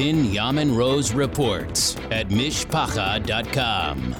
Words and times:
in 0.00 0.24
Yamin 0.24 0.74
Rose 0.74 1.12
reports 1.12 1.94
at 2.10 2.30
mishpacha.com. 2.30 4.14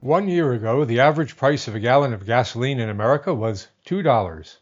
One 0.00 0.28
year 0.28 0.52
ago, 0.52 0.84
the 0.84 0.98
average 0.98 1.36
price 1.36 1.68
of 1.68 1.76
a 1.76 1.80
gallon 1.80 2.12
of 2.12 2.26
gasoline 2.26 2.80
in 2.80 2.88
America 2.88 3.32
was 3.32 3.68
$2. 3.86 4.56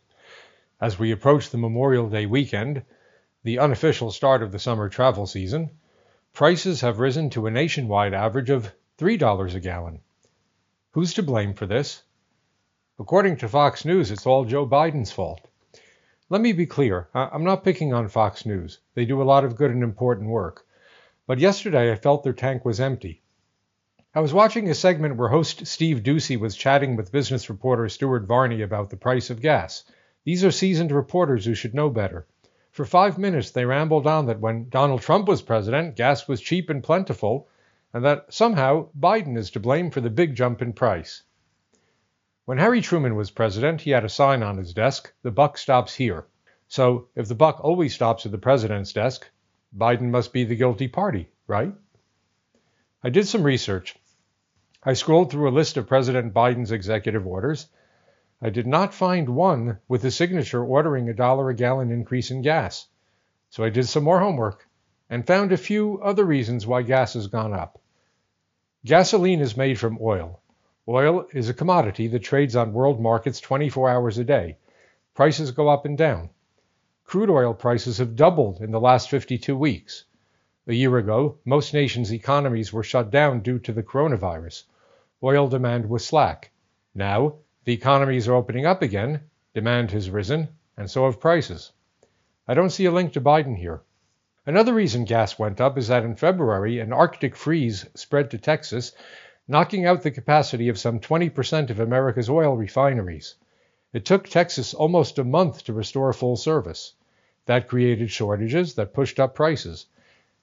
As 0.82 0.98
we 0.98 1.12
approach 1.12 1.48
the 1.48 1.56
Memorial 1.56 2.10
Day 2.10 2.26
weekend, 2.26 2.82
the 3.42 3.58
unofficial 3.58 4.10
start 4.10 4.42
of 4.42 4.52
the 4.52 4.58
summer 4.58 4.90
travel 4.90 5.26
season, 5.26 5.70
prices 6.34 6.82
have 6.82 6.98
risen 6.98 7.30
to 7.30 7.46
a 7.46 7.50
nationwide 7.50 8.12
average 8.12 8.50
of 8.50 8.70
$3 8.98 9.54
a 9.54 9.60
gallon. 9.60 10.00
Who's 10.90 11.14
to 11.14 11.22
blame 11.22 11.54
for 11.54 11.64
this? 11.64 12.02
According 12.98 13.38
to 13.38 13.48
Fox 13.48 13.86
News, 13.86 14.10
it's 14.10 14.26
all 14.26 14.44
Joe 14.44 14.66
Biden's 14.66 15.10
fault. 15.10 15.40
Let 16.30 16.42
me 16.42 16.52
be 16.52 16.66
clear 16.66 17.08
I'm 17.14 17.44
not 17.44 17.64
picking 17.64 17.94
on 17.94 18.08
Fox 18.08 18.44
News. 18.44 18.80
They 18.92 19.06
do 19.06 19.22
a 19.22 19.24
lot 19.24 19.44
of 19.44 19.56
good 19.56 19.70
and 19.70 19.82
important 19.82 20.28
work. 20.28 20.66
But 21.26 21.38
yesterday 21.38 21.90
I 21.90 21.94
felt 21.94 22.22
their 22.22 22.34
tank 22.34 22.66
was 22.66 22.80
empty. 22.80 23.22
I 24.14 24.20
was 24.20 24.34
watching 24.34 24.68
a 24.68 24.74
segment 24.74 25.16
where 25.16 25.28
host 25.28 25.66
Steve 25.66 26.02
Doocy 26.02 26.38
was 26.38 26.54
chatting 26.54 26.96
with 26.96 27.12
business 27.12 27.48
reporter 27.48 27.88
Stuart 27.88 28.26
Varney 28.26 28.60
about 28.60 28.90
the 28.90 28.96
price 28.96 29.30
of 29.30 29.40
gas. 29.40 29.84
These 30.24 30.44
are 30.44 30.50
seasoned 30.50 30.92
reporters 30.92 31.46
who 31.46 31.54
should 31.54 31.74
know 31.74 31.88
better. 31.88 32.26
For 32.72 32.84
five 32.84 33.16
minutes, 33.16 33.50
they 33.50 33.64
rambled 33.64 34.06
on 34.06 34.26
that 34.26 34.40
when 34.40 34.68
Donald 34.68 35.00
Trump 35.00 35.28
was 35.28 35.40
president, 35.40 35.96
gas 35.96 36.28
was 36.28 36.42
cheap 36.42 36.68
and 36.68 36.82
plentiful, 36.82 37.48
and 37.94 38.04
that 38.04 38.26
somehow 38.34 38.88
Biden 38.98 39.38
is 39.38 39.50
to 39.52 39.60
blame 39.60 39.90
for 39.90 40.02
the 40.02 40.10
big 40.10 40.34
jump 40.34 40.60
in 40.60 40.74
price. 40.74 41.22
When 42.48 42.56
Harry 42.56 42.80
Truman 42.80 43.14
was 43.14 43.30
president, 43.30 43.82
he 43.82 43.90
had 43.90 44.06
a 44.06 44.08
sign 44.08 44.42
on 44.42 44.56
his 44.56 44.72
desk 44.72 45.12
the 45.20 45.30
buck 45.30 45.58
stops 45.58 45.94
here. 45.94 46.24
So 46.66 47.08
if 47.14 47.28
the 47.28 47.34
buck 47.34 47.60
always 47.62 47.94
stops 47.94 48.24
at 48.24 48.32
the 48.32 48.38
president's 48.38 48.94
desk, 48.94 49.28
Biden 49.76 50.08
must 50.08 50.32
be 50.32 50.44
the 50.44 50.56
guilty 50.56 50.88
party, 50.88 51.28
right? 51.46 51.74
I 53.04 53.10
did 53.10 53.28
some 53.28 53.42
research. 53.42 53.96
I 54.82 54.94
scrolled 54.94 55.30
through 55.30 55.50
a 55.50 55.52
list 55.52 55.76
of 55.76 55.88
President 55.88 56.32
Biden's 56.32 56.72
executive 56.72 57.26
orders. 57.26 57.68
I 58.40 58.48
did 58.48 58.66
not 58.66 58.94
find 58.94 59.28
one 59.28 59.80
with 59.86 60.02
a 60.06 60.10
signature 60.10 60.64
ordering 60.64 61.10
a 61.10 61.12
dollar 61.12 61.50
a 61.50 61.54
gallon 61.54 61.90
increase 61.92 62.30
in 62.30 62.40
gas. 62.40 62.86
So 63.50 63.62
I 63.62 63.68
did 63.68 63.86
some 63.88 64.04
more 64.04 64.20
homework 64.20 64.66
and 65.10 65.26
found 65.26 65.52
a 65.52 65.58
few 65.58 66.00
other 66.00 66.24
reasons 66.24 66.66
why 66.66 66.80
gas 66.80 67.12
has 67.12 67.26
gone 67.26 67.52
up. 67.52 67.78
Gasoline 68.86 69.40
is 69.42 69.54
made 69.54 69.78
from 69.78 69.98
oil. 70.00 70.40
Oil 70.90 71.26
is 71.34 71.50
a 71.50 71.54
commodity 71.54 72.08
that 72.08 72.20
trades 72.20 72.56
on 72.56 72.72
world 72.72 72.98
markets 72.98 73.40
24 73.40 73.90
hours 73.90 74.16
a 74.16 74.24
day. 74.24 74.56
Prices 75.14 75.50
go 75.50 75.68
up 75.68 75.84
and 75.84 75.98
down. 75.98 76.30
Crude 77.04 77.28
oil 77.28 77.52
prices 77.52 77.98
have 77.98 78.16
doubled 78.16 78.62
in 78.62 78.70
the 78.70 78.80
last 78.80 79.10
52 79.10 79.54
weeks. 79.54 80.04
A 80.66 80.72
year 80.72 80.96
ago, 80.96 81.36
most 81.44 81.74
nations' 81.74 82.10
economies 82.10 82.72
were 82.72 82.82
shut 82.82 83.10
down 83.10 83.40
due 83.40 83.58
to 83.58 83.72
the 83.74 83.82
coronavirus. 83.82 84.64
Oil 85.22 85.46
demand 85.46 85.90
was 85.90 86.06
slack. 86.06 86.52
Now, 86.94 87.34
the 87.64 87.74
economies 87.74 88.26
are 88.26 88.34
opening 88.34 88.64
up 88.64 88.80
again, 88.80 89.20
demand 89.52 89.90
has 89.90 90.08
risen, 90.08 90.48
and 90.74 90.90
so 90.90 91.04
have 91.04 91.20
prices. 91.20 91.70
I 92.46 92.54
don't 92.54 92.70
see 92.70 92.86
a 92.86 92.90
link 92.90 93.12
to 93.12 93.20
Biden 93.20 93.58
here. 93.58 93.82
Another 94.46 94.72
reason 94.72 95.04
gas 95.04 95.38
went 95.38 95.60
up 95.60 95.76
is 95.76 95.88
that 95.88 96.04
in 96.04 96.16
February, 96.16 96.78
an 96.78 96.94
Arctic 96.94 97.36
freeze 97.36 97.84
spread 97.94 98.30
to 98.30 98.38
Texas 98.38 98.92
knocking 99.50 99.86
out 99.86 100.02
the 100.02 100.10
capacity 100.10 100.68
of 100.68 100.78
some 100.78 101.00
20% 101.00 101.70
of 101.70 101.80
America's 101.80 102.28
oil 102.28 102.54
refineries. 102.54 103.34
It 103.94 104.04
took 104.04 104.28
Texas 104.28 104.74
almost 104.74 105.18
a 105.18 105.24
month 105.24 105.64
to 105.64 105.72
restore 105.72 106.12
full 106.12 106.36
service. 106.36 106.92
That 107.46 107.66
created 107.66 108.10
shortages 108.10 108.74
that 108.74 108.92
pushed 108.92 109.18
up 109.18 109.34
prices. 109.34 109.86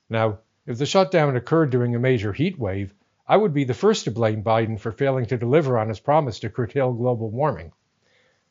Now, 0.10 0.40
if 0.66 0.80
the 0.80 0.88
shutdown 0.88 1.36
occurred 1.36 1.70
during 1.70 1.94
a 1.94 2.00
major 2.00 2.34
heat 2.34 2.58
wave, 2.58 2.96
I 3.28 3.38
would 3.38 3.54
be 3.54 3.64
the 3.64 3.76
first 3.76 4.06
to 4.06 4.12
blame 4.12 4.44
Biden 4.44 4.80
for 4.80 4.92
failing 4.92 5.28
to 5.28 5.38
deliver 5.38 5.78
on 5.78 5.90
his 5.90 6.00
promise 6.00 6.40
to 6.40 6.50
curtail 6.50 6.92
global 6.92 7.30
warming. 7.30 7.74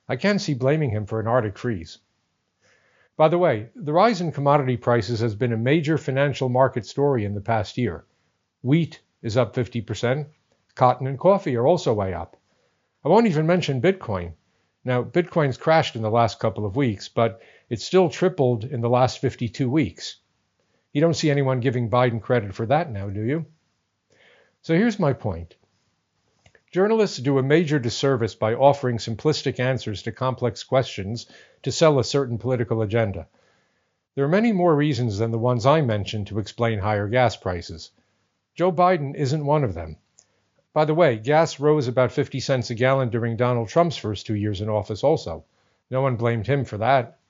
I 0.08 0.14
can't 0.14 0.40
see 0.40 0.54
blaming 0.54 0.90
him 0.90 1.06
for 1.06 1.18
an 1.18 1.26
Arctic 1.26 1.58
freeze. 1.58 1.98
By 3.16 3.26
the 3.28 3.38
way, 3.38 3.70
the 3.74 3.92
rise 3.92 4.20
in 4.20 4.30
commodity 4.30 4.76
prices 4.76 5.18
has 5.18 5.34
been 5.34 5.52
a 5.52 5.56
major 5.56 5.98
financial 5.98 6.48
market 6.48 6.86
story 6.86 7.24
in 7.24 7.34
the 7.34 7.40
past 7.40 7.76
year. 7.76 8.04
Wheat 8.62 9.00
is 9.22 9.36
up 9.36 9.54
50%, 9.54 10.26
Cotton 10.74 11.06
and 11.06 11.18
coffee 11.18 11.56
are 11.56 11.66
also 11.66 11.94
way 11.94 12.12
up. 12.12 12.36
I 13.04 13.08
won't 13.08 13.26
even 13.26 13.46
mention 13.46 13.80
Bitcoin. 13.80 14.32
Now, 14.84 15.02
Bitcoin's 15.02 15.56
crashed 15.56 15.94
in 15.94 16.02
the 16.02 16.10
last 16.10 16.38
couple 16.38 16.66
of 16.66 16.76
weeks, 16.76 17.08
but 17.08 17.40
it's 17.70 17.84
still 17.84 18.08
tripled 18.08 18.64
in 18.64 18.80
the 18.80 18.88
last 18.88 19.18
52 19.20 19.70
weeks. 19.70 20.16
You 20.92 21.00
don't 21.00 21.14
see 21.14 21.30
anyone 21.30 21.60
giving 21.60 21.90
Biden 21.90 22.20
credit 22.20 22.54
for 22.54 22.66
that 22.66 22.90
now, 22.90 23.08
do 23.08 23.22
you? 23.22 23.46
So 24.62 24.74
here's 24.74 24.98
my 24.98 25.12
point. 25.12 25.56
Journalists 26.72 27.18
do 27.18 27.38
a 27.38 27.42
major 27.42 27.78
disservice 27.78 28.34
by 28.34 28.54
offering 28.54 28.98
simplistic 28.98 29.60
answers 29.60 30.02
to 30.02 30.12
complex 30.12 30.64
questions 30.64 31.26
to 31.62 31.70
sell 31.70 31.98
a 31.98 32.04
certain 32.04 32.36
political 32.36 32.82
agenda. 32.82 33.28
There 34.14 34.24
are 34.24 34.28
many 34.28 34.50
more 34.50 34.74
reasons 34.74 35.18
than 35.18 35.30
the 35.30 35.38
ones 35.38 35.66
I 35.66 35.82
mentioned 35.82 36.26
to 36.28 36.38
explain 36.38 36.80
higher 36.80 37.08
gas 37.08 37.36
prices. 37.36 37.90
Joe 38.54 38.72
Biden 38.72 39.14
isn't 39.14 39.46
one 39.46 39.62
of 39.62 39.74
them. 39.74 39.98
By 40.74 40.84
the 40.84 40.94
way, 40.94 41.18
gas 41.18 41.60
rose 41.60 41.86
about 41.86 42.10
50 42.10 42.40
cents 42.40 42.68
a 42.68 42.74
gallon 42.74 43.08
during 43.08 43.36
Donald 43.36 43.68
Trump's 43.68 43.96
first 43.96 44.26
two 44.26 44.34
years 44.34 44.60
in 44.60 44.68
office, 44.68 45.04
also. 45.04 45.44
No 45.88 46.02
one 46.02 46.16
blamed 46.16 46.48
him 46.48 46.64
for 46.64 46.78
that. 46.78 47.20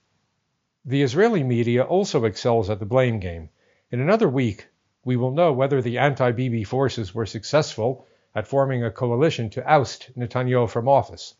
The 0.87 1.03
Israeli 1.03 1.43
media 1.43 1.83
also 1.85 2.25
excels 2.25 2.71
at 2.71 2.79
the 2.79 2.87
blame 2.87 3.21
game. 3.21 3.51
In 3.91 4.01
another 4.01 4.31
week, 4.31 4.69
we 5.05 5.17
will 5.17 5.31
know 5.31 5.53
whether 5.53 5.83
the 5.83 5.99
anti 5.99 6.33
Bibi 6.33 6.65
forces 6.65 7.15
were 7.15 7.27
successful 7.27 8.07
at 8.35 8.49
forming 8.49 8.83
a 8.83 8.91
coalition 8.91 9.51
to 9.51 9.71
oust 9.71 10.11
Netanyahu 10.17 10.67
from 10.67 10.89
office. 10.89 11.35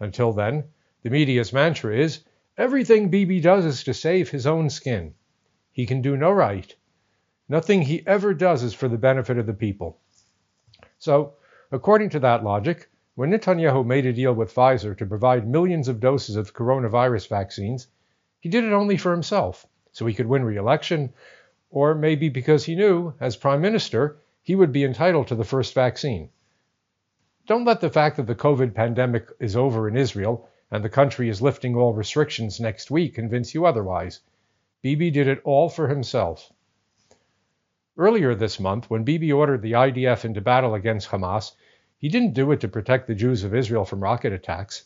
Until 0.00 0.32
then, 0.32 0.64
the 1.04 1.10
media's 1.10 1.52
mantra 1.52 1.96
is 1.96 2.24
everything 2.58 3.10
Bibi 3.10 3.40
does 3.40 3.64
is 3.64 3.84
to 3.84 3.94
save 3.94 4.28
his 4.28 4.44
own 4.44 4.70
skin. 4.70 5.14
He 5.70 5.86
can 5.86 6.02
do 6.02 6.16
no 6.16 6.32
right. 6.32 6.74
Nothing 7.48 7.82
he 7.82 8.04
ever 8.08 8.34
does 8.34 8.64
is 8.64 8.74
for 8.74 8.88
the 8.88 8.98
benefit 8.98 9.38
of 9.38 9.46
the 9.46 9.54
people. 9.54 10.00
So, 10.98 11.34
According 11.74 12.10
to 12.10 12.20
that 12.20 12.44
logic, 12.44 12.88
when 13.16 13.32
Netanyahu 13.32 13.84
made 13.84 14.06
a 14.06 14.12
deal 14.12 14.32
with 14.32 14.54
Pfizer 14.54 14.96
to 14.96 15.06
provide 15.06 15.48
millions 15.48 15.88
of 15.88 15.98
doses 15.98 16.36
of 16.36 16.54
coronavirus 16.54 17.26
vaccines, 17.26 17.88
he 18.38 18.48
did 18.48 18.62
it 18.62 18.72
only 18.72 18.96
for 18.96 19.10
himself, 19.10 19.66
so 19.90 20.06
he 20.06 20.14
could 20.14 20.28
win 20.28 20.44
re 20.44 20.56
election, 20.56 21.12
or 21.70 21.96
maybe 21.96 22.28
because 22.28 22.64
he 22.64 22.76
knew, 22.76 23.12
as 23.18 23.34
prime 23.34 23.60
minister, 23.60 24.18
he 24.40 24.54
would 24.54 24.70
be 24.70 24.84
entitled 24.84 25.26
to 25.26 25.34
the 25.34 25.42
first 25.42 25.74
vaccine. 25.74 26.30
Don't 27.48 27.64
let 27.64 27.80
the 27.80 27.90
fact 27.90 28.18
that 28.18 28.28
the 28.28 28.36
COVID 28.36 28.72
pandemic 28.72 29.26
is 29.40 29.56
over 29.56 29.88
in 29.88 29.96
Israel 29.96 30.48
and 30.70 30.84
the 30.84 30.88
country 30.88 31.28
is 31.28 31.42
lifting 31.42 31.74
all 31.74 31.92
restrictions 31.92 32.60
next 32.60 32.88
week 32.88 33.16
convince 33.16 33.52
you 33.52 33.66
otherwise. 33.66 34.20
Bibi 34.80 35.10
did 35.10 35.26
it 35.26 35.40
all 35.42 35.68
for 35.68 35.88
himself. 35.88 36.52
Earlier 37.96 38.34
this 38.36 38.58
month, 38.58 38.90
when 38.90 39.02
Bibi 39.02 39.32
ordered 39.32 39.62
the 39.62 39.72
IDF 39.72 40.24
into 40.24 40.40
battle 40.40 40.74
against 40.74 41.10
Hamas, 41.10 41.52
he 41.98 42.08
didn't 42.08 42.34
do 42.34 42.52
it 42.52 42.60
to 42.60 42.68
protect 42.68 43.06
the 43.06 43.14
Jews 43.14 43.44
of 43.44 43.54
Israel 43.54 43.84
from 43.84 44.02
rocket 44.02 44.32
attacks. 44.32 44.84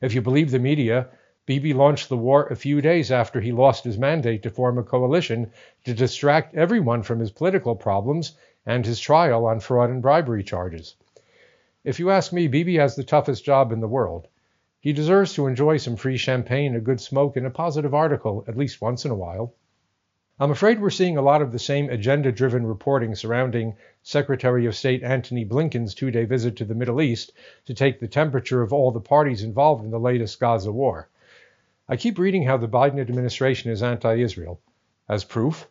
If 0.00 0.14
you 0.14 0.22
believe 0.22 0.50
the 0.50 0.58
media, 0.58 1.08
Bibi 1.46 1.74
launched 1.74 2.08
the 2.08 2.16
war 2.16 2.46
a 2.46 2.56
few 2.56 2.80
days 2.80 3.12
after 3.12 3.40
he 3.40 3.52
lost 3.52 3.84
his 3.84 3.98
mandate 3.98 4.42
to 4.44 4.50
form 4.50 4.78
a 4.78 4.82
coalition 4.82 5.52
to 5.84 5.92
distract 5.92 6.54
everyone 6.54 7.02
from 7.02 7.20
his 7.20 7.30
political 7.30 7.76
problems 7.76 8.36
and 8.64 8.86
his 8.86 8.98
trial 8.98 9.44
on 9.44 9.60
fraud 9.60 9.90
and 9.90 10.00
bribery 10.00 10.42
charges. 10.42 10.96
If 11.84 11.98
you 11.98 12.10
ask 12.10 12.32
me, 12.32 12.48
Bibi 12.48 12.76
has 12.76 12.96
the 12.96 13.04
toughest 13.04 13.44
job 13.44 13.72
in 13.72 13.80
the 13.80 13.88
world. 13.88 14.26
He 14.80 14.94
deserves 14.94 15.34
to 15.34 15.46
enjoy 15.46 15.76
some 15.76 15.96
free 15.96 16.16
champagne, 16.16 16.74
a 16.74 16.80
good 16.80 17.00
smoke, 17.00 17.36
and 17.36 17.46
a 17.46 17.50
positive 17.50 17.94
article 17.94 18.44
at 18.48 18.56
least 18.56 18.80
once 18.80 19.04
in 19.04 19.10
a 19.10 19.14
while. 19.14 19.54
I'm 20.40 20.50
afraid 20.50 20.80
we're 20.80 20.90
seeing 20.90 21.16
a 21.16 21.22
lot 21.22 21.42
of 21.42 21.52
the 21.52 21.60
same 21.60 21.88
agenda 21.88 22.32
driven 22.32 22.66
reporting 22.66 23.14
surrounding 23.14 23.76
Secretary 24.02 24.66
of 24.66 24.74
State 24.74 25.04
Antony 25.04 25.44
Blinken's 25.44 25.94
two 25.94 26.10
day 26.10 26.24
visit 26.24 26.56
to 26.56 26.64
the 26.64 26.74
Middle 26.74 27.00
East 27.00 27.32
to 27.66 27.74
take 27.74 28.00
the 28.00 28.08
temperature 28.08 28.60
of 28.60 28.72
all 28.72 28.90
the 28.90 29.00
parties 29.00 29.44
involved 29.44 29.84
in 29.84 29.92
the 29.92 30.00
latest 30.00 30.40
Gaza 30.40 30.72
war. 30.72 31.08
I 31.88 31.94
keep 31.94 32.18
reading 32.18 32.42
how 32.42 32.56
the 32.56 32.66
Biden 32.66 32.98
administration 33.00 33.70
is 33.70 33.80
anti 33.80 34.16
Israel. 34.16 34.60
As 35.08 35.22
proof, 35.22 35.68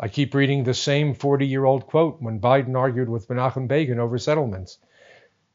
I 0.00 0.08
keep 0.08 0.32
reading 0.32 0.64
the 0.64 0.72
same 0.72 1.12
40 1.12 1.46
year 1.46 1.66
old 1.66 1.86
quote 1.86 2.22
when 2.22 2.40
Biden 2.40 2.74
argued 2.74 3.10
with 3.10 3.28
Menachem 3.28 3.68
Begin 3.68 3.98
over 3.98 4.16
settlements. 4.16 4.78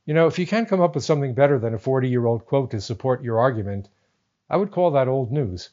You 0.05 0.13
know, 0.13 0.27
if 0.27 0.37
you 0.37 0.45
can't 0.45 0.69
come 0.69 0.81
up 0.81 0.93
with 0.93 1.03
something 1.03 1.33
better 1.33 1.57
than 1.57 1.73
a 1.73 1.79
40 1.79 2.07
year 2.07 2.27
old 2.27 2.45
quote 2.45 2.69
to 2.69 2.81
support 2.81 3.23
your 3.23 3.39
argument, 3.39 3.89
I 4.47 4.57
would 4.57 4.69
call 4.69 4.91
that 4.91 5.07
old 5.07 5.31
news. 5.31 5.71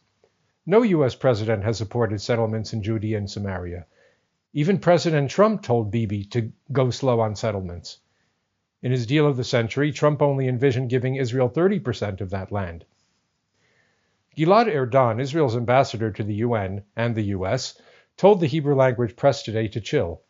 No 0.66 0.82
U.S. 0.82 1.14
president 1.14 1.62
has 1.64 1.76
supported 1.76 2.22
settlements 2.22 2.72
in 2.72 2.82
Judea 2.82 3.18
and 3.18 3.30
Samaria. 3.30 3.84
Even 4.54 4.78
President 4.78 5.30
Trump 5.30 5.62
told 5.62 5.90
Bibi 5.90 6.24
to 6.26 6.52
go 6.72 6.88
slow 6.88 7.20
on 7.20 7.36
settlements. 7.36 7.98
In 8.80 8.90
his 8.90 9.06
deal 9.06 9.26
of 9.26 9.36
the 9.36 9.44
century, 9.44 9.92
Trump 9.92 10.22
only 10.22 10.48
envisioned 10.48 10.88
giving 10.88 11.16
Israel 11.16 11.50
30% 11.50 12.22
of 12.22 12.30
that 12.30 12.50
land. 12.50 12.86
Gilad 14.36 14.66
Erdan, 14.66 15.20
Israel's 15.20 15.54
ambassador 15.54 16.10
to 16.10 16.22
the 16.22 16.36
UN 16.36 16.84
and 16.96 17.14
the 17.14 17.34
US, 17.36 17.78
told 18.16 18.40
the 18.40 18.46
Hebrew 18.46 18.74
language 18.74 19.16
press 19.16 19.42
today 19.42 19.68
to 19.68 19.82
chill. 19.82 20.22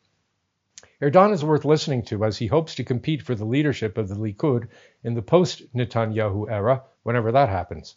Erdan 1.01 1.33
is 1.33 1.45
worth 1.45 1.65
listening 1.65 2.03
to 2.07 2.25
as 2.25 2.39
he 2.39 2.49
hopes 2.49 2.75
to 2.75 2.83
compete 2.83 3.23
for 3.23 3.37
the 3.37 3.45
leadership 3.45 3.97
of 3.97 4.09
the 4.09 4.17
Likud 4.17 4.67
in 5.05 5.15
the 5.15 5.23
post 5.23 5.63
Netanyahu 5.75 6.51
era, 6.51 6.83
whenever 7.05 7.31
that 7.31 7.49
happens. 7.49 7.95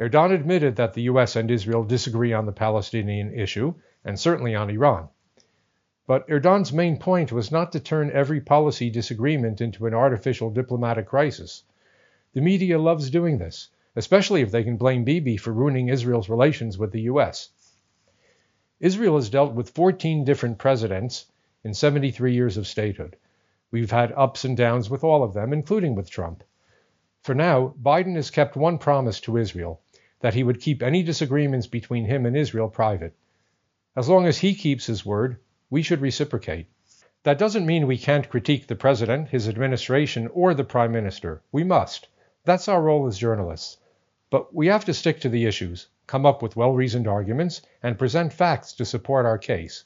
Erdan 0.00 0.30
admitted 0.30 0.76
that 0.76 0.94
the 0.94 1.02
US 1.02 1.34
and 1.34 1.50
Israel 1.50 1.82
disagree 1.82 2.32
on 2.32 2.46
the 2.46 2.52
Palestinian 2.52 3.32
issue, 3.34 3.74
and 4.04 4.16
certainly 4.16 4.54
on 4.54 4.70
Iran. 4.70 5.08
But 6.06 6.28
Erdan's 6.28 6.72
main 6.72 6.98
point 6.98 7.32
was 7.32 7.50
not 7.50 7.72
to 7.72 7.80
turn 7.80 8.12
every 8.12 8.40
policy 8.40 8.90
disagreement 8.90 9.60
into 9.60 9.86
an 9.86 9.94
artificial 9.94 10.50
diplomatic 10.50 11.06
crisis. 11.06 11.64
The 12.32 12.40
media 12.40 12.78
loves 12.78 13.10
doing 13.10 13.38
this, 13.38 13.70
especially 13.96 14.40
if 14.40 14.52
they 14.52 14.62
can 14.62 14.76
blame 14.76 15.02
Bibi 15.02 15.36
for 15.36 15.52
ruining 15.52 15.88
Israel's 15.88 16.28
relations 16.28 16.78
with 16.78 16.92
the 16.92 17.02
US. 17.02 17.50
Israel 18.78 19.16
has 19.16 19.30
dealt 19.30 19.52
with 19.52 19.70
14 19.70 20.24
different 20.24 20.58
presidents 20.58 21.26
in 21.64 21.74
73 21.74 22.32
years 22.32 22.56
of 22.56 22.68
statehood. 22.68 23.16
We've 23.72 23.90
had 23.90 24.12
ups 24.12 24.44
and 24.44 24.56
downs 24.56 24.88
with 24.88 25.02
all 25.02 25.24
of 25.24 25.34
them, 25.34 25.52
including 25.52 25.96
with 25.96 26.08
Trump. 26.08 26.44
For 27.20 27.34
now, 27.34 27.74
Biden 27.82 28.14
has 28.14 28.30
kept 28.30 28.54
one 28.54 28.78
promise 28.78 29.18
to 29.22 29.36
Israel 29.36 29.82
that 30.20 30.34
he 30.34 30.42
would 30.42 30.60
keep 30.60 30.82
any 30.82 31.02
disagreements 31.02 31.66
between 31.66 32.04
him 32.04 32.26
and 32.26 32.36
Israel 32.36 32.68
private. 32.68 33.14
As 33.96 34.08
long 34.08 34.26
as 34.26 34.38
he 34.38 34.54
keeps 34.54 34.86
his 34.86 35.06
word, 35.06 35.38
we 35.70 35.82
should 35.82 36.00
reciprocate. 36.00 36.66
That 37.24 37.38
doesn't 37.38 37.66
mean 37.66 37.86
we 37.86 37.98
can't 37.98 38.28
critique 38.28 38.66
the 38.66 38.76
president, 38.76 39.28
his 39.28 39.48
administration, 39.48 40.28
or 40.28 40.54
the 40.54 40.64
prime 40.64 40.92
minister. 40.92 41.42
We 41.52 41.64
must. 41.64 42.08
That's 42.44 42.68
our 42.68 42.80
role 42.80 43.06
as 43.06 43.18
journalists. 43.18 43.76
But 44.30 44.54
we 44.54 44.66
have 44.68 44.84
to 44.84 44.94
stick 44.94 45.20
to 45.20 45.28
the 45.28 45.46
issues, 45.46 45.88
come 46.06 46.24
up 46.24 46.42
with 46.42 46.56
well 46.56 46.72
reasoned 46.72 47.08
arguments, 47.08 47.60
and 47.82 47.98
present 47.98 48.32
facts 48.32 48.72
to 48.74 48.84
support 48.84 49.26
our 49.26 49.38
case. 49.38 49.84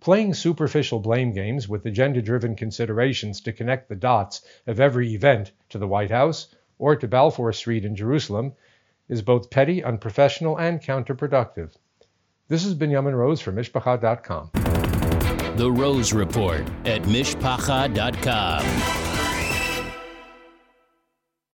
Playing 0.00 0.34
superficial 0.34 1.00
blame 1.00 1.32
games 1.32 1.68
with 1.68 1.86
agenda 1.86 2.20
driven 2.20 2.56
considerations 2.56 3.40
to 3.42 3.52
connect 3.52 3.88
the 3.88 3.96
dots 3.96 4.42
of 4.66 4.80
every 4.80 5.14
event 5.14 5.52
to 5.70 5.78
the 5.78 5.88
White 5.88 6.10
House 6.10 6.54
or 6.78 6.96
to 6.96 7.08
Balfour 7.08 7.52
Street 7.52 7.84
in 7.84 7.94
Jerusalem 7.94 8.52
is 9.08 9.22
both 9.22 9.50
petty, 9.50 9.82
unprofessional, 9.82 10.58
and 10.58 10.80
counterproductive. 10.80 11.76
This 12.48 12.64
has 12.64 12.64
is 12.64 12.74
Binyamin 12.74 13.16
Rose 13.16 13.40
for 13.40 13.52
Mishpacha.com. 13.52 14.50
The 15.56 15.70
Rose 15.70 16.12
Report 16.12 16.62
at 16.84 17.02
Mishpacha.com. 17.02 19.03